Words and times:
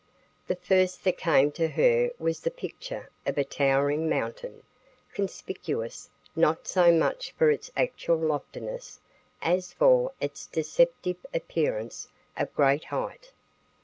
The 0.47 0.55
first 0.55 1.03
that 1.03 1.19
came 1.19 1.51
to 1.51 1.67
her 1.67 2.09
was 2.17 2.39
the 2.39 2.49
picture 2.49 3.11
of 3.27 3.37
a 3.37 3.43
towering 3.43 4.09
mountain, 4.09 4.63
conspicuous 5.13 6.09
not 6.35 6.67
so 6.67 6.91
much 6.91 7.33
for 7.33 7.51
its 7.51 7.69
actual 7.77 8.17
loftiness 8.17 8.99
as 9.43 9.73
for 9.73 10.11
its 10.19 10.47
deceptive 10.47 11.23
appearance 11.35 12.07
of 12.35 12.51
great 12.55 12.85
height. 12.85 13.31